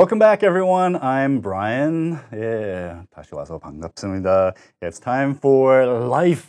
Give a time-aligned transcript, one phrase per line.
[0.00, 0.98] Welcome back, everyone.
[1.02, 2.16] I'm Brian.
[2.32, 4.54] 예, 다시 와서 반갑습니다.
[4.80, 6.48] It's time for life.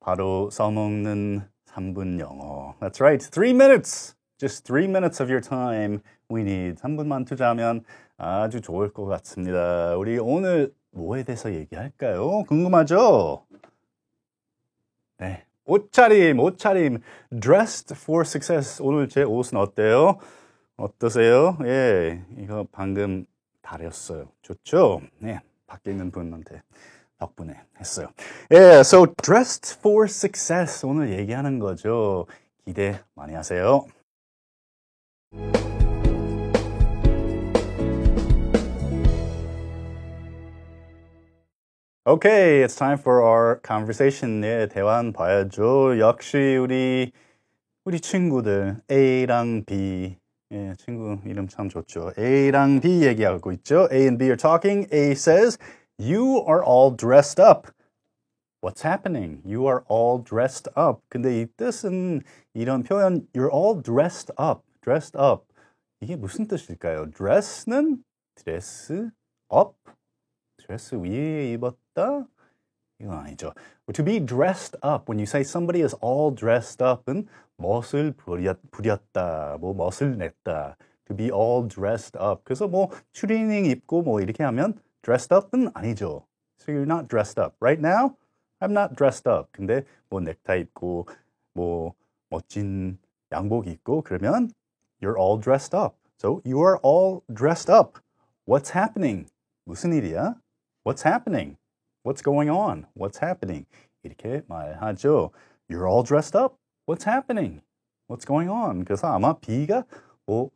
[0.00, 2.74] 바로 써먹는 3분 영어.
[2.80, 3.22] That's right.
[3.30, 4.14] Three minutes.
[4.38, 6.00] Just three minutes of your time
[6.32, 6.80] we need.
[6.80, 7.84] 3분만 투자하면
[8.16, 9.94] 아주 좋을 것 같습니다.
[9.98, 12.44] 우리 오늘 뭐에 대해서 얘기할까요?
[12.44, 13.44] 궁금하죠?
[15.18, 15.44] 네.
[15.66, 17.00] 옷차림, 옷차림.
[17.42, 18.80] Dressed for success.
[18.82, 20.18] 오늘 제 옷은 어때요?
[20.76, 21.56] 어떠세요?
[21.64, 23.24] 예, 이거 방금
[23.62, 24.28] 다렸어요.
[24.42, 25.00] 좋죠?
[25.18, 26.62] 네, 밖에 있는 분한테
[27.18, 28.08] 덕분에 했어요.
[28.52, 32.26] 예, so dressed for success 오늘 얘기하는 거죠.
[32.64, 33.86] 기대 많이 하세요.
[42.06, 44.40] Okay, it's time for our conversation.
[44.40, 45.98] 네, 대화 봐야죠.
[45.98, 47.12] 역시 우리
[47.84, 50.18] 우리 친구들 A랑 B
[50.51, 52.11] 예, 친구 이름 참 좋죠.
[52.17, 53.87] A랑 B 얘기하고 있죠.
[53.91, 54.87] A and B are talking.
[54.93, 55.57] A says,
[55.99, 57.71] You are all dressed up.
[58.61, 59.41] What's happening?
[59.45, 61.01] You are all dressed up.
[61.09, 62.21] 근데 이 뜻은
[62.53, 64.63] 이런 표현 You're all dressed up.
[64.81, 65.45] dressed up.
[66.01, 67.11] 이게 무슨 뜻일까요?
[67.11, 68.03] dress는
[68.35, 69.09] dress
[69.53, 69.75] up.
[70.57, 72.27] 드레스 위에 입었다?
[72.99, 73.53] 이건 아니죠.
[73.93, 79.57] To be dressed up, when you say somebody is all dressed up은 멋을 부렸, 부렸다,
[79.59, 80.75] 뭐 멋을 냈다.
[81.05, 82.43] To be all dressed up.
[82.43, 86.25] 그래서 뭐 추리닝 입고 뭐 이렇게 하면 dressed up은 아니죠.
[86.59, 87.55] So you're not dressed up.
[87.61, 88.15] Right now,
[88.59, 89.49] I'm not dressed up.
[89.51, 91.07] 근데 뭐 넥타이 입고
[91.53, 91.93] 뭐
[92.29, 92.99] 멋진
[93.31, 94.51] 양복 입고 그러면
[95.01, 95.95] you're all dressed up.
[96.19, 97.99] So you are all dressed up.
[98.45, 99.27] What's happening?
[99.65, 100.35] 무슨 일이야?
[100.83, 101.57] What's happening?
[102.03, 102.85] What's going on?
[102.95, 103.65] What's happening?
[104.03, 105.31] 이렇게 말하죠.
[105.69, 106.55] You're all dressed up.
[106.85, 107.61] What's happening?
[108.07, 108.85] What's going on?
[108.85, 109.85] 그래서 아마 B가
[110.25, 110.49] 뭐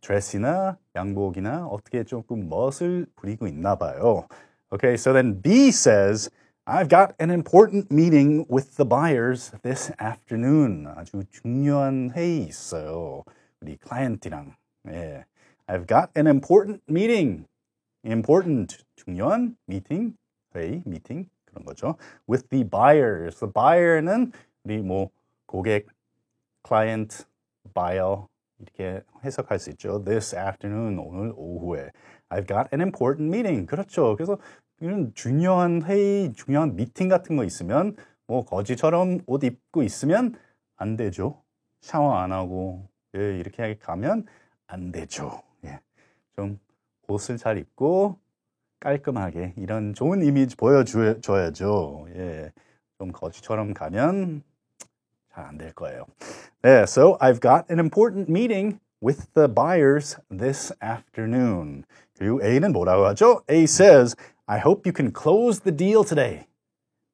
[0.00, 4.26] 드레스나 양복이나 어떻게 조금 멋을 부리고 있나 봐요.
[4.72, 6.30] Okay, so then B says,
[6.66, 10.86] I've got an important meeting with the buyers this afternoon.
[10.96, 13.24] 아주 중요한 회의 있어요.
[13.60, 14.56] 우리 클라이언트랑.
[14.88, 15.24] 예.
[15.66, 17.46] I've got an important meeting.
[18.04, 20.16] important 중요한 meeting
[20.55, 21.95] 회의 meeting 그런 거죠.
[22.29, 23.39] With the buyers.
[23.39, 24.31] The buyer는
[24.63, 25.09] 우리 뭐
[25.45, 25.87] 고객,
[26.65, 27.25] client,
[27.73, 28.25] buyer
[28.59, 30.03] 이렇게 해석할 수 있죠.
[30.03, 31.91] This afternoon 오늘 오후에
[32.29, 33.65] I've got an important meeting.
[33.65, 34.15] 그렇죠.
[34.15, 34.37] 그래서
[34.81, 37.95] 이런 중요한 회의, 중요한 미팅 같은 거 있으면
[38.27, 40.35] 뭐 거지처럼 옷 입고 있으면
[40.77, 41.41] 안 되죠.
[41.81, 44.25] 샤워 안 하고 예, 이렇게 가면
[44.67, 45.41] 안 되죠.
[45.65, 45.79] 예.
[46.35, 46.59] 좀
[47.07, 48.17] 옷을 잘 입고
[48.79, 52.07] 깔끔하게 이런 좋은 이미지 보여줘야죠.
[52.15, 52.51] 예.
[52.97, 54.43] 좀 거지처럼 가면
[55.33, 56.05] 잘 안 될 거예요.
[56.61, 61.85] 네, so I've got an important meeting with the buyers this afternoon.
[62.17, 63.41] 그리고 A는 뭐라고 하죠?
[63.49, 64.15] A says,
[64.47, 66.47] I hope you can close the deal today.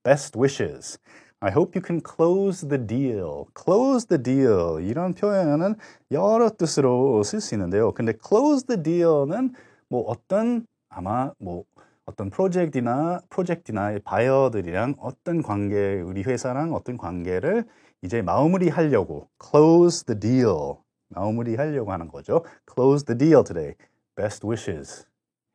[0.03, 0.97] Best wishes.
[1.41, 3.45] I hope you can close the deal.
[3.53, 4.81] close the deal.
[4.81, 5.75] 이런 표현은
[6.11, 7.91] 여러 뜻으로 쓸 수 있는데요.
[7.91, 9.53] 근데 close the deal는
[9.89, 10.65] 뭐 어떤
[10.95, 11.65] 아마 뭐
[12.05, 17.65] 어떤 프로젝트나 프로젝트나 바이어들이랑 어떤 관계 우리 회사랑 어떤 관계를
[18.01, 20.75] 이제 마무리 하려고 close the deal
[21.09, 22.45] 마무리 하려고 하는 거죠.
[22.73, 23.75] close the deal today.
[24.15, 25.05] best wishes.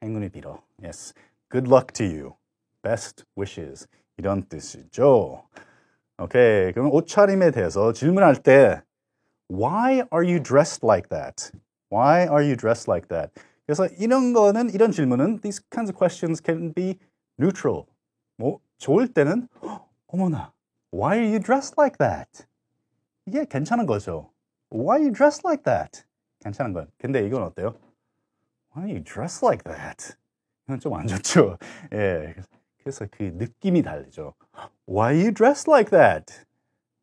[0.03, 0.63] 행운을 빌어.
[0.83, 1.15] yes.
[1.51, 2.35] good luck to you.
[2.83, 3.89] best wishes.
[4.19, 5.45] 이런 뜻이죠.
[6.19, 6.73] 오케이.
[6.73, 8.83] 그럼 옷차림에 대해서 질문할 때
[9.51, 11.51] why are you dressed like that?
[11.91, 13.33] why are you dressed like that?
[13.70, 16.98] 그래서 이런 거는 이런 질문은 these kinds of questions can be
[17.40, 17.86] neutral.
[18.38, 19.48] 뭐 좋을 때는
[20.08, 20.54] 어머나
[20.94, 22.46] why are you dressed like that?
[23.26, 24.30] 이게 괜찮은 거죠.
[24.72, 26.04] Why are you dressed like that?
[26.44, 26.88] 괜찮은 건.
[26.98, 27.76] 근데 이건 어때요?
[28.76, 30.16] Why are you dressed like that?
[30.68, 31.58] 이건 좀 안 좋죠.
[31.94, 32.36] 예.
[32.84, 34.34] 그래서 그 느낌이 다르죠.
[34.88, 36.46] Why are you dressed like that?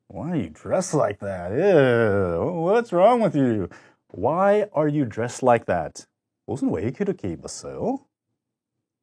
[0.09, 1.51] Why are you dressed like that?
[1.53, 3.69] Ew, what's wrong with you?
[4.13, 6.07] Why are you dressed like that?
[6.48, 8.00] 옷은 왜 그렇게 입었어요?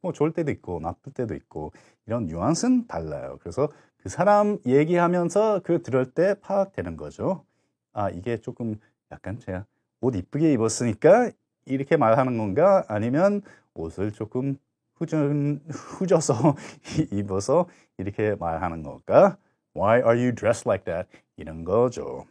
[0.00, 1.72] 뭐 좋을 때도 있고 나쁠 때도 있고
[2.06, 3.38] 이런 뉘앙스는 달라요.
[3.40, 7.44] 그래서 그 사람 얘기하면서 그 들을 때 파악되는 거죠.
[7.92, 8.78] 아 이게 조금
[9.12, 9.64] 약간 제가
[10.00, 11.30] 옷 이쁘게 입었으니까
[11.64, 12.84] 이렇게 말하는 건가?
[12.88, 13.40] 아니면
[13.74, 14.58] 옷을 조금
[14.96, 16.54] 후전, 후져서
[17.12, 17.66] 입어서
[17.98, 19.38] 이렇게 말하는 건가?
[19.74, 21.08] Why are you dressed like that?
[21.36, 22.26] 이런 거죠.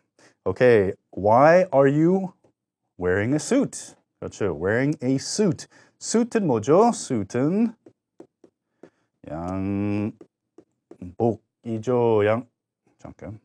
[0.45, 2.33] Okay, why are you
[2.99, 3.95] wearing a suit?
[4.23, 4.55] 그렇죠.
[4.55, 5.67] Wearing a suit.
[5.99, 6.93] suit은 뭐죠?
[6.93, 7.73] suit은
[11.65, 12.25] 양복이죠.
[12.25, 12.47] 양
[12.99, 13.37] 잠깐.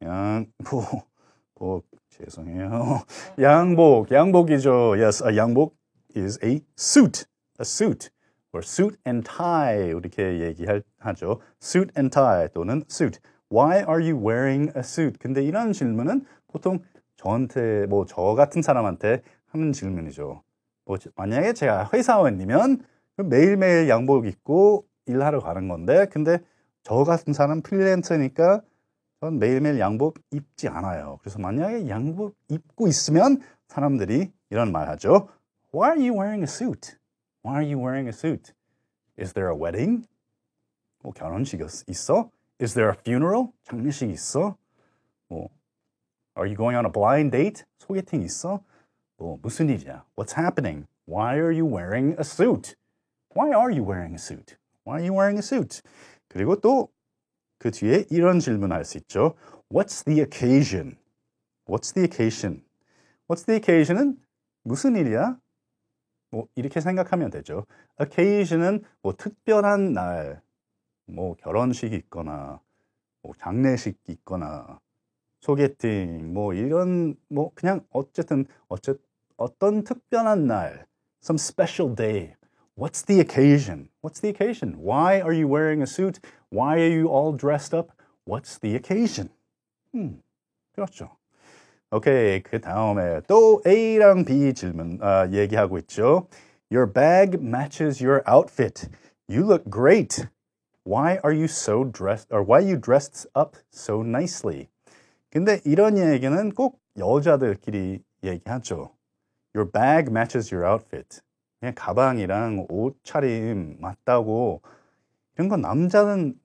[0.00, 1.08] 양복
[1.56, 3.02] 복 죄송해요.
[3.40, 4.94] 양복, 양복이죠.
[5.00, 5.74] Yes, a 양복
[6.16, 7.24] is a suit,
[7.58, 8.10] a suit.
[8.52, 11.40] or suit and tie 이렇게 얘기하죠.
[11.60, 13.18] suit and tie 또는 suit.
[13.50, 15.18] Why are you wearing a suit?
[15.18, 16.78] 근데 이런 질문은 보통
[17.24, 20.42] 저한테 뭐 저 같은 사람한테 하는 질문이죠.
[20.84, 22.84] 뭐 만약에 제가 회사원이면
[23.16, 26.38] 매일매일 양복 입고 일하러 가는 건데 근데
[26.82, 28.60] 저 같은 사람 프리랜서니까
[29.20, 31.18] 전 매일매일 양복 입지 않아요.
[31.22, 35.28] 그래서 만약에 양복 입고 있으면 사람들이 이런 말 하죠.
[35.74, 36.98] Why are you wearing a suit?
[37.42, 38.52] Why are you wearing a suit?
[39.18, 40.06] Is there a wedding?
[41.02, 42.30] 뭐 결혼식 있어?
[42.60, 43.48] Is there a funeral?
[43.64, 44.56] 장례식 있어?
[45.28, 45.48] 뭐
[46.36, 47.64] Are you going on a blind date?
[47.78, 48.60] 소개팅 있어?
[49.16, 50.04] 뭐 무슨 일이야?
[50.16, 50.86] What's happening?
[51.06, 52.74] Why are you wearing a suit?
[53.34, 54.56] Why are you wearing a suit?
[54.84, 55.82] Why are you wearing a suit?
[56.28, 56.94] 그리고 또
[57.58, 59.36] 그 뒤에 이런 질문할 수 있죠.
[59.70, 60.98] What's the occasion?
[61.66, 62.62] What's the occasion?
[63.26, 64.18] What's the occasion은
[64.64, 65.38] 무슨 일이야?
[66.30, 67.64] 뭐 이렇게 생각하면 되죠.
[67.98, 70.42] occasion은 뭐 특별한 날,
[71.06, 72.60] 뭐 결혼식이 있거나,
[73.22, 74.80] 뭐 장례식 있거나,
[75.43, 78.97] 소개팅, 뭐 이런 뭐 그냥 어쨌든 어쨌
[79.37, 80.85] 어떤 특별한 날,
[81.21, 82.35] some special day.
[82.75, 83.89] What's the occasion?
[84.01, 84.75] What's the occasion?
[84.77, 86.19] Why are you wearing a suit?
[86.49, 87.91] Why are you all dressed up?
[88.25, 89.29] What's the occasion?
[89.95, 90.21] 음,
[90.73, 91.09] 그렇죠.
[91.91, 96.27] 오케이, 그 다음에 또 A랑 B 질문 아, 얘기하고 있죠.
[96.71, 98.87] Your bag matches your outfit.
[99.27, 100.27] You look great.
[100.85, 104.69] Why are you so dressed, or why you dressed up so nicely?
[105.34, 108.94] 근데 이런 얘기는 꼭 여자들끼리 얘기하죠.
[109.52, 111.20] Your bag matches your outfit.
[111.58, 114.62] 그냥 가방이랑 옷차림 맞다고
[115.34, 116.38] 이런 건 남자는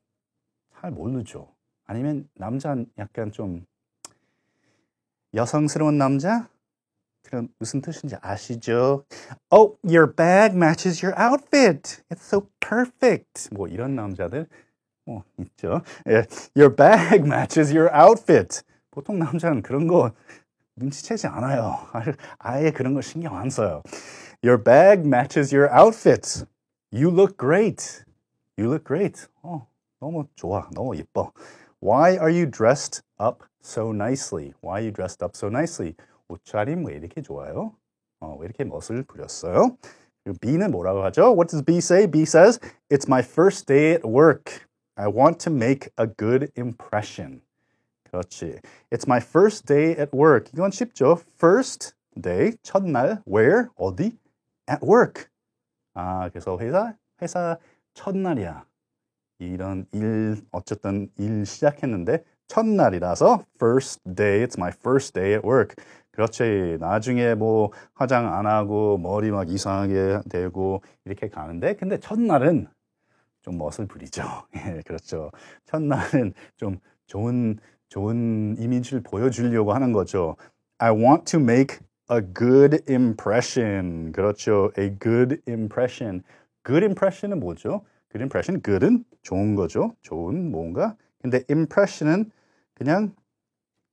[0.74, 1.54] 잘 모르죠.
[1.86, 3.64] 아니면 남자는 약간 좀
[5.36, 6.50] 여성스러운 남자?
[7.22, 9.06] 그럼 무슨 뜻인지 아시죠?
[9.52, 12.02] Oh, your bag matches your outfit.
[12.10, 13.50] It's so perfect.
[13.52, 14.48] 뭐 이런 남자들
[15.06, 15.84] 뭐 있죠.
[16.56, 18.64] Your bag matches your outfit.
[18.91, 20.13] 보통 남자는 그런 거
[20.77, 21.79] 눈치채지 않아요.
[22.39, 23.83] 아예 그런 거 신경 안 써요.
[24.43, 26.45] Your bag matches your outfit.
[26.93, 28.05] You look great.
[28.59, 29.27] You look great.
[29.43, 29.67] 어,
[30.01, 30.69] 너무 좋아.
[30.73, 31.33] 너무 예뻐.
[31.81, 34.55] Why are you dressed up so nicely?
[34.63, 35.97] Why are you dressed up so nicely?
[36.29, 37.77] 옷차림 왜 이렇게 좋아요?
[38.21, 39.77] 어, 왜 이렇게 멋을 부렸어요?
[40.41, 41.35] B는 뭐라고 하죠?
[41.35, 42.07] What does B say?
[42.07, 42.59] B says,
[42.89, 44.67] It's my first day at work.
[44.97, 47.43] I want to make a good impression.
[48.12, 48.60] 그렇지.
[48.92, 50.52] It's my first day at work.
[50.54, 51.20] 이건 쉽죠.
[51.36, 54.18] First day, 첫날, where, 어디?
[54.70, 55.26] At work.
[55.94, 57.58] 아, 그래서 회사, 회사
[57.94, 58.66] 첫날이야.
[59.40, 65.76] 이런 일, 어쨌든 일 시작했는데 첫날이라서 first day, it's my first day at work.
[66.12, 66.78] 그렇지.
[66.80, 72.68] 나중에 뭐 화장 안 하고 머리 막 이상하게 되고 이렇게 가는데 근데 첫날은
[73.42, 74.24] 좀 멋을 부리죠.
[74.58, 75.32] 예, 그렇죠.
[75.66, 77.58] 첫날은 좀 좋은
[77.90, 80.36] 좋은 이미지를 보여주려고 하는 거죠.
[80.78, 81.78] I want to make
[82.12, 84.12] a good impression.
[84.12, 84.72] 그렇죠.
[84.78, 86.24] A good impression.
[86.66, 87.82] Good impression은 뭐죠?
[88.12, 88.62] Good impression.
[88.64, 89.96] Good은 좋은 거죠.
[90.02, 90.96] 좋은 뭔가.
[91.22, 92.32] 근데 impression은
[92.74, 93.14] 그냥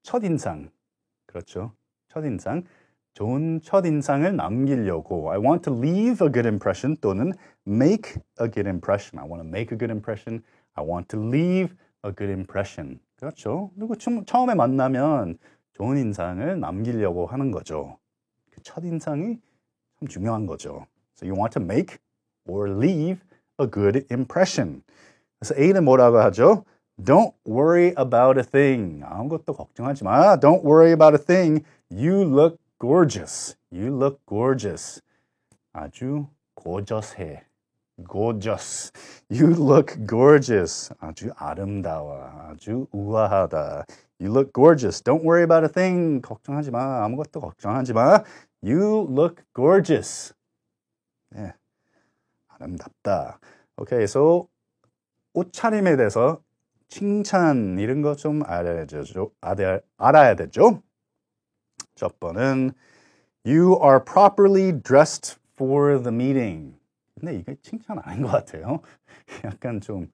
[0.03, 0.71] 첫인상.
[1.27, 1.73] 그렇죠.
[2.09, 2.65] 첫인상.
[3.15, 7.33] 좋은 첫인상을 남기려고 I want to leave a good impression 또는
[7.67, 9.19] make a good impression.
[9.19, 10.43] I want to make a good impression.
[10.75, 11.75] I want to leave
[12.05, 13.01] a good impression.
[13.17, 13.71] 그렇죠.
[13.75, 15.39] 그리고 처음에 만나면
[15.73, 17.99] 좋은 인상을 남기려고 하는 거죠.
[18.51, 19.39] 그 첫인상이
[19.99, 20.87] 참 중요한 거죠.
[21.17, 21.99] So you want to make
[22.47, 23.21] or leave
[23.61, 24.83] a good impression.
[25.39, 26.65] 그래서 A는 뭐라고 하죠?
[26.99, 29.03] Don't worry about a thing.
[29.05, 30.37] 아무것도 걱정하지 마.
[30.39, 31.65] Don't worry about a thing.
[31.91, 33.57] You look gorgeous.
[33.73, 35.03] You look gorgeous.
[35.73, 37.46] 아주 gorgeous해.
[38.05, 38.93] Gorgeous.
[39.31, 40.93] You look gorgeous.
[41.01, 42.23] 아주 아름다워.
[42.49, 43.87] 아주 우아하다.
[44.21, 45.03] You look gorgeous.
[45.03, 46.21] Don't worry about a thing.
[46.23, 47.05] 걱정하지 마.
[47.05, 48.23] 아무것도 걱정하지 마.
[48.63, 50.35] You look gorgeous.
[51.31, 51.53] 네.
[52.49, 53.39] 아름답다.
[53.77, 54.49] 오케이, okay, so
[55.35, 56.41] 옷차림에 대해서
[56.89, 59.31] 칭찬 이런 거 좀 알아야 되죠.
[59.99, 60.83] 알아야 되죠.
[61.95, 62.73] 첫 번은
[63.45, 66.79] You are properly dressed for the meeting.
[67.19, 68.81] 근데 이게 칭찬 아닌 것 같아요.
[69.45, 70.11] 약간 좀,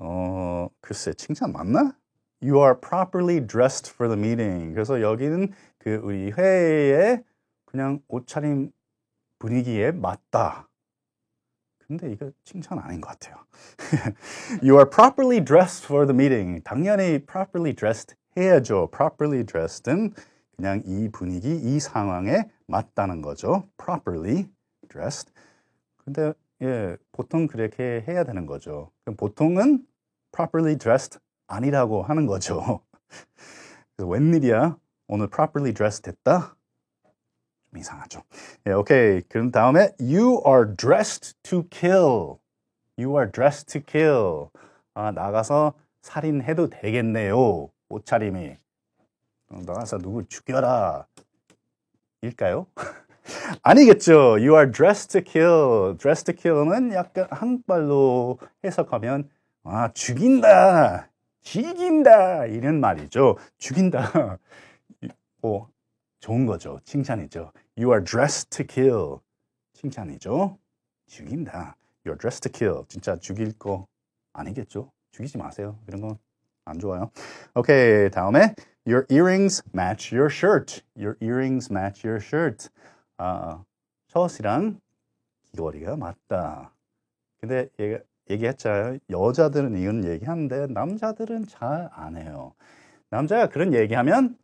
[0.00, 1.96] 어, 글쎄, 칭찬 맞나?
[2.42, 4.74] You are properly dressed for the meeting.
[4.74, 7.22] 그래서 여기는 그 우리 회의에
[7.64, 8.70] 그냥 옷차림
[9.38, 10.68] 분위기에 맞다.
[11.86, 13.36] 근데 이거 칭찬 아닌 것 같아요.
[14.62, 16.62] you are properly dressed for the meeting.
[16.64, 18.90] 당연히 properly dressed 해야죠.
[18.90, 20.12] properly dressed은
[20.56, 23.68] 그냥 이 분위기, 이 상황에 맞다는 거죠.
[23.76, 24.48] properly
[24.88, 25.32] dressed.
[26.04, 26.32] 근데
[26.62, 28.90] 예, 보통 그렇게 해야 되는 거죠.
[29.04, 29.86] 그럼 보통은
[30.32, 32.80] properly dressed 아니라고 하는 거죠.
[33.96, 34.76] 그래서 웬일이야?
[35.08, 36.56] 오늘 properly dressed 됐다?
[37.70, 38.22] 좀 이상하죠.
[38.66, 39.22] 예, 오케이.
[39.22, 42.38] 그럼 다음에 you are dressed to kill.
[42.96, 44.48] You are dressed to kill.
[44.94, 47.70] 아, 나가서 살인해도 되겠네요.
[47.88, 48.56] 옷차림이.
[49.50, 51.06] 어, 나가서 누구 죽여라.
[52.22, 52.66] 일까요?
[53.62, 54.38] 아니겠죠.
[54.38, 55.96] You are dressed to kill.
[55.98, 59.28] dressed to kill는 약간 한국말로 해석하면
[59.64, 61.10] 아, 죽인다.
[61.42, 62.46] 죽인다.
[62.46, 63.36] 이런 말이죠.
[63.58, 64.38] 죽인다.
[65.42, 65.68] 뭐
[66.20, 66.80] 좋은 거죠.
[66.84, 67.52] 칭찬이죠.
[67.76, 69.18] You are dressed to kill.
[69.74, 70.58] 칭찬이죠.
[71.06, 71.76] 죽인다.
[72.06, 72.84] You are dressed to kill.
[72.88, 73.86] 진짜 죽일 거
[74.32, 74.90] 아니겠죠?
[75.12, 75.78] 죽이지 마세요.
[75.88, 76.18] 이런 건
[76.66, 77.10] 안 좋아요.
[77.54, 78.10] 오케이.
[78.10, 78.54] 다음에
[78.86, 80.82] Your earrings match your shirt.
[80.96, 82.68] Your earrings match your shirt.
[83.18, 83.64] 아,
[84.08, 84.80] 셔츠랑
[85.50, 86.72] 귀걸이가 맞다.
[87.40, 88.98] 근데 얘가 얘기했잖아요.
[89.10, 92.54] 여자들은 이런 얘기하는데 남자들은 잘 안 해요.
[93.10, 94.36] 남자가 그런 얘기하면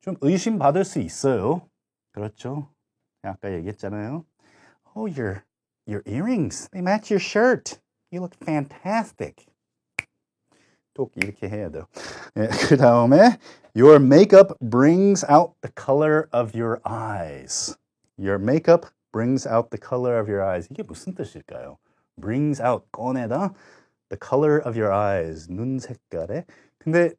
[0.00, 1.68] 좀 의심받을 수 있어요.
[2.12, 2.68] 그렇죠?
[3.22, 4.24] 아까 얘기했잖아요.
[4.94, 5.42] Oh, your
[5.86, 7.80] your earrings, they match your shirt.
[8.12, 9.46] You look fantastic.
[10.94, 11.86] 또 이렇게 해야 돼요.
[12.36, 13.38] 예, 그 다음에
[13.74, 17.76] Your makeup brings out the color of your eyes.
[18.18, 20.68] Your makeup brings out the color of your eyes.
[20.70, 21.78] 이게 무슨 뜻일까요?
[22.20, 23.54] brings out, 꺼내다.
[24.08, 25.48] the color of your eyes.
[25.50, 26.44] 눈 색깔에.
[26.78, 27.12] 근데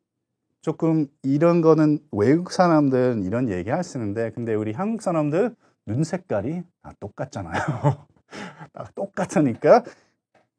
[0.62, 6.04] 조금 이런 거는 외국 사람들은 이런 얘기 할 수 있는데 근데 우리 한국 사람들 눈
[6.04, 7.54] 색깔이 다 똑같잖아요.
[8.74, 9.84] 다 똑같으니까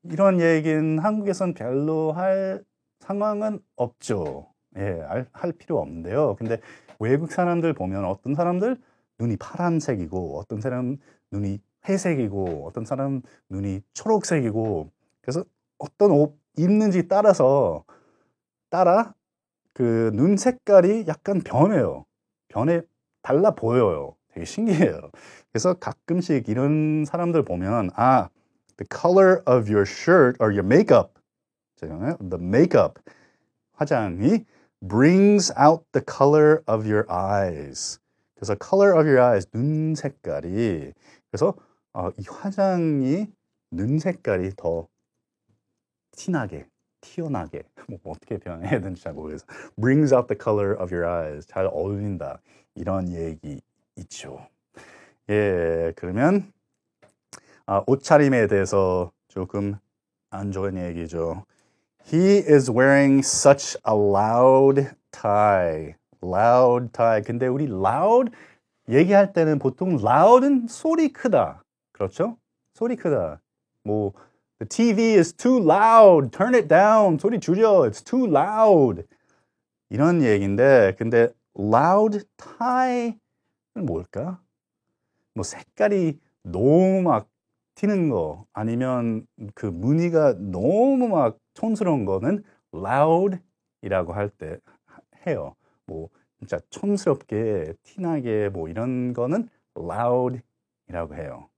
[0.04, 2.64] 이런 얘기는 한국에선 별로 할
[3.00, 4.48] 상황은 없죠.
[4.76, 6.36] 예, 알, 할 필요 없는데요.
[6.36, 6.60] 근데
[6.98, 8.78] 외국 사람들 보면 어떤 사람들
[9.20, 10.96] 눈이 파란색이고 어떤 사람
[11.30, 15.44] 눈이 회색이고 어떤 사람 눈이 초록색이고 그래서
[15.78, 17.84] 어떤 옷 입는지 따라서
[18.70, 19.14] 따라
[19.74, 22.04] 그 눈 색깔이 약간 변해요.
[22.48, 22.82] 변해
[23.22, 24.16] 달라 보여요.
[24.32, 25.10] 되게 신기해요.
[25.52, 28.28] 그래서 가끔씩 이런 사람들 보면 아
[28.76, 31.14] the color of your shirt or your makeup
[31.80, 33.00] the makeup
[33.72, 34.44] 화장이
[34.86, 37.99] brings out the color of your eyes.
[38.40, 40.94] 그래서 color of your eyes 눈 색깔이
[41.30, 41.54] 그래서
[41.92, 43.26] 어, 이 화장이
[43.70, 44.88] 눈 색깔이 더
[46.12, 46.66] 티나게
[47.02, 47.64] 튀어나게
[48.02, 49.44] 뭐 어떻게 표현해야 되는지 잘 모르겠어.
[49.78, 52.40] brings out the color of your eyes 잘 어울린다
[52.74, 53.60] 이런 얘기
[53.96, 54.48] 있죠.
[55.28, 56.50] 예 그러면
[57.66, 59.76] 아, 옷차림에 대해서 조금
[60.30, 61.44] 안 좋은 얘기죠.
[62.10, 65.99] He is wearing such a loud tie.
[66.22, 67.22] Loud tie.
[67.22, 68.32] 근데 우리 loud
[68.88, 71.62] 얘기할 때는 보통 loud은 소리 크다.
[71.92, 72.36] 그렇죠?
[72.74, 73.40] 소리 크다.
[73.84, 74.12] 뭐
[74.58, 76.30] the TV is too loud.
[76.30, 77.18] Turn it down.
[77.18, 77.88] 소리 줄여.
[77.88, 79.04] It's too loud.
[79.90, 83.18] 이런 얘기인데 근데 loud tie는
[83.86, 84.40] 뭘까?
[85.34, 87.28] 뭐 색깔이 너무 막
[87.76, 92.42] 튀는 거 아니면 그 무늬가 너무 막 촌스러운 거는
[92.74, 94.58] loud이라고 할 때
[95.26, 95.54] 해요.
[95.90, 101.48] 뭐 진짜 촌스럽게 티나게 뭐 이런 거는 loud이라고 해요.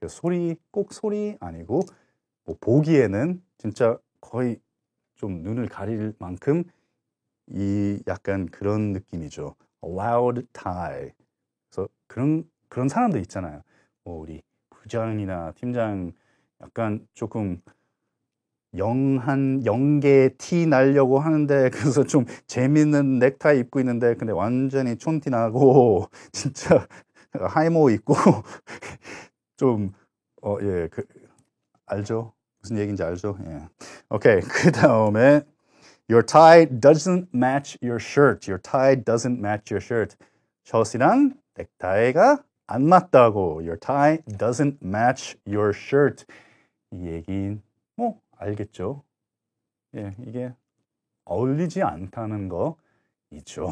[0.00, 1.82] 그 소리 꼭 소리 아니고
[2.44, 4.58] 뭐 보기에는 진짜 거의
[5.16, 6.64] 좀 눈을 가릴 만큼
[7.48, 9.54] 이 약간 그런 느낌이죠.
[9.84, 11.12] loud tie.
[11.68, 13.62] 그래서 그런 그런 사람들 있잖아요.
[14.04, 16.12] 뭐 우리 부장이나 팀장
[16.62, 17.60] 약간 조금
[18.78, 26.08] 영한 영계 티 날려고 하는데 그래서 좀 재밌는 넥타이 입고 있는데 근데 완전히 촌티 나고
[26.32, 26.86] 진짜
[27.32, 28.14] 하이모 입고
[29.56, 29.92] 좀
[30.42, 31.04] 어 예 그
[31.86, 33.68] 알죠 무슨 얘기인지 알죠 예
[34.10, 35.42] 오케이 그 다음에
[36.08, 38.46] Your tie doesn't match your shirt.
[38.48, 40.16] Your tie doesn't match your shirt.
[40.64, 43.62] 셔츠랑 넥타이가 안 맞다고.
[43.62, 46.24] Your tie doesn't match your shirt.
[46.92, 47.75] 이 얘기는 뭐
[48.36, 49.02] 알겠죠?
[49.96, 50.52] 예, 이게
[51.24, 52.76] 어울리지 않다는 거
[53.30, 53.70] 있죠.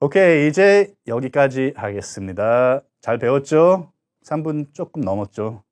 [0.00, 2.82] 오케이, 이제 여기까지 하겠습니다.
[3.00, 3.92] 잘 배웠죠?
[4.24, 5.62] 3분 조금 넘었죠?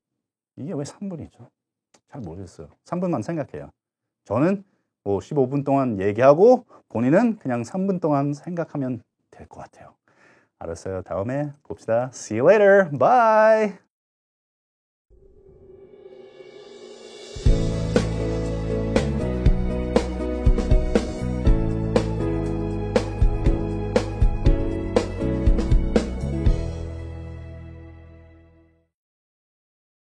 [0.57, 1.49] 이게 왜 3분이죠?
[2.09, 2.69] 잘 모르겠어요.
[2.85, 3.69] 3분만 생각해요.
[4.25, 4.63] 저는
[5.03, 9.93] 뭐 15분 동안 얘기하고 본인은 그냥 3분 동안 생각하면 될 것 같아요.
[10.59, 11.03] 알았어요.
[11.03, 12.09] 다음에 봅시다.
[12.13, 12.89] See you later.
[12.97, 13.86] Bye.